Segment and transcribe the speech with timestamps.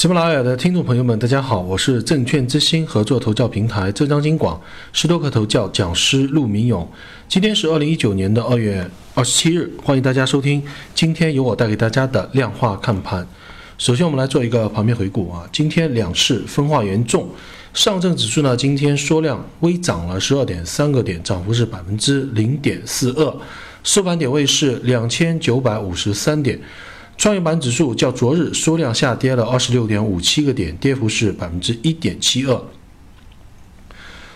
[0.00, 4.58] 喜马拉雅的听众朋友们，大家好，我是证券之星合作投教平台浙江金广
[4.94, 6.90] 十多克投教讲师陆明勇。
[7.28, 10.62] 今天是二零一九年的二月二十七日，欢迎大家收听
[10.94, 13.28] 今天由我带给大家的量化看盘。
[13.76, 17.28] 首先，我们来做一个盘面回顾啊，今天两市分化严重，
[17.74, 23.36] 上证指数呢今天缩量微涨了十二点三个点，涨幅是百分之零点四二，
[23.84, 26.58] 收盘点位是两千九百五十三点。
[27.20, 32.58] 创业板指数较昨日缩量下跌了二十六点五七个点，跌幅是百分之一点七二。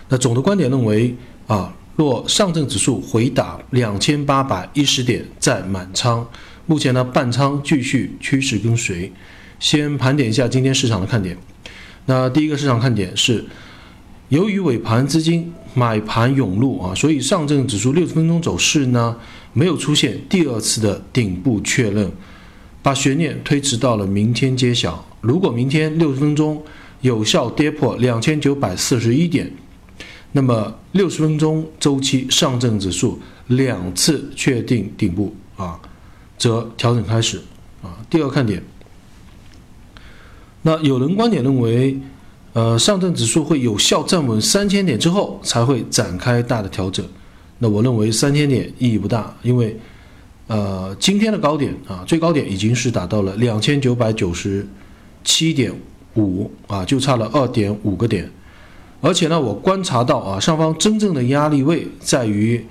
[0.07, 1.15] 那总的观点认为
[1.47, 6.27] 啊，若上证指数回打两千八百一十点再满仓，
[6.67, 9.11] 目前呢半仓继续趋势跟随。
[9.59, 11.35] 先盘点一下今天市场的看点。
[12.05, 13.43] 那第一个市场看点是，
[14.29, 19.17] 由于尾盘资金买盘涌入啊，所以上证指数六十分钟走势呢
[19.53, 22.11] 没有出现第二次的顶部确认。
[22.85, 25.03] 把悬念推迟到了明天揭晓。
[25.19, 26.63] 如果明天六十分钟
[27.01, 29.51] 有效跌破两千九百四十一点，
[30.33, 35.79] 那么六十分钟周期上证指数两次确定顶部啊，
[36.37, 37.41] 则调整开始
[37.81, 37.97] 啊。
[38.07, 38.61] 第二个看点，
[40.61, 41.99] 那有人观点认为，
[42.53, 47.03] 呃，上证指数会有效站稳三千点之后才会展开大的调整。
[47.57, 49.75] 那我认为三千点意义不大，因为。
[50.47, 54.67] 呃，今天的高点啊，最高点已经是达到了两千九百九十
[55.23, 55.73] 七点
[56.15, 58.29] 五啊，就差了二点五个点。
[59.01, 62.63] 而且呢，我观察到啊，上方真正的压力位在于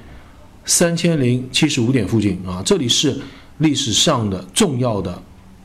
[0.64, 3.20] 三千零七十五点附近啊，这里是
[3.58, 5.20] 历史上的重要的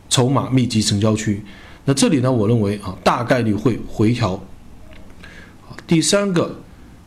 [0.10, 1.44] 筹码密集成交区。
[1.86, 4.44] 那这里呢，我认为啊，大概率会回调。
[5.86, 6.60] 第三个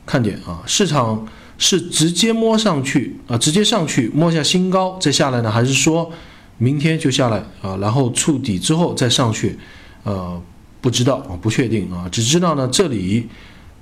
[0.06, 1.26] 看点啊，市场。
[1.62, 6.10] 是直接摸上去啊，直接上去摸下新高再下来呢，还是说
[6.58, 9.56] 明天就下来啊，然后触底之后再上去？
[10.02, 10.42] 呃，
[10.80, 13.28] 不知道啊，不确定啊，只知道呢这里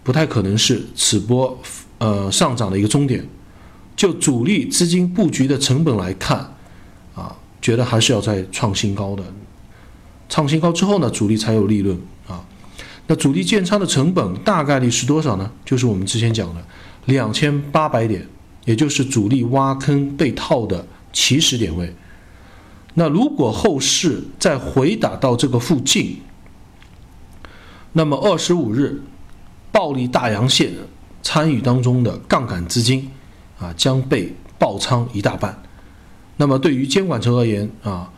[0.05, 1.59] 不太可能是此波
[1.97, 3.27] 呃上涨的一个终点。
[3.97, 6.39] 就主力资金布局的成本来看
[7.15, 9.25] 啊，觉得还是要再创新高的。
[10.29, 11.99] 创新高之后呢，主力才有利润。
[13.11, 15.51] 那主力建仓的成本大概率是多少呢？
[15.65, 16.65] 就是我们之前讲的。
[17.07, 18.25] 两千八百点，
[18.67, 21.93] 也就是主力挖坑被套的起始点位。
[22.95, 26.21] 那如果后市再回打到这个附近，
[27.95, 29.03] 那么二十五日
[29.73, 30.71] 暴力大阳线
[31.21, 33.11] 参与当中的杠杆资金
[33.59, 35.61] 啊将被爆仓一大半。
[36.37, 38.13] 那么对于监管层而言啊，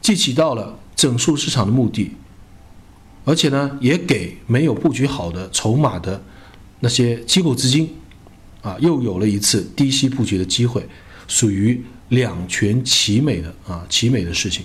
[0.00, 2.12] 既起到了整数市场的目的，
[3.24, 6.22] 而且呢也给没有布局好的筹码的
[6.80, 7.92] 那些机构资金。
[8.62, 10.86] 啊，又有了一次低吸布局的机会，
[11.26, 14.64] 属于两全其美的啊，其美的事情。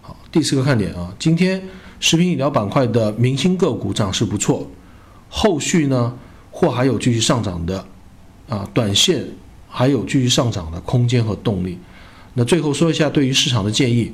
[0.00, 1.62] 好，第四个看点啊，今天
[2.00, 4.66] 食品饮料板块的明星个股涨势不错，
[5.28, 6.18] 后续呢
[6.50, 7.86] 或还有继续上涨的
[8.48, 9.22] 啊，短线
[9.68, 11.78] 还有继续上涨的空间和动力。
[12.32, 14.10] 那最后说一下对于市场的建议，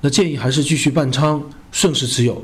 [0.00, 1.40] 那建议还是继续半仓
[1.74, 2.40] 顺势持有。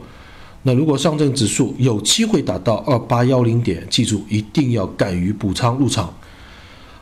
[0.65, 6.13] 那如果上证指数有机会达到二八幺零点，记住一定要敢于补仓入场。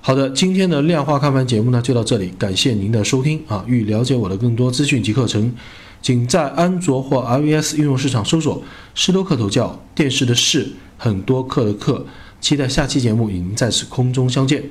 [0.00, 3.64] 好的，今天的量化看盘节目呢就到这里，感谢您的收听啊！
[3.66, 5.52] 欲了解我的更多资讯及课程，
[6.00, 8.62] 请在安卓或 iOS 应用市场搜索
[8.94, 12.06] “施多克头教”，电视的视，很多课的课。
[12.40, 14.62] 期待下期节目与您在此空中相见。